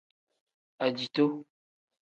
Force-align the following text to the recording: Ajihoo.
Ajihoo. 0.83 1.37